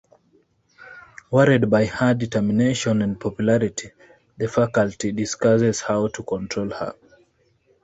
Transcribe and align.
Worried 1.29 1.69
by 1.69 1.85
her 1.85 2.15
determination 2.15 3.03
and 3.03 3.19
popularity, 3.19 3.91
the 4.35 4.47
faculty 4.47 5.11
discusses 5.11 5.81
how 5.81 6.07
to 6.07 6.23
control 6.23 6.71
her. 6.71 6.95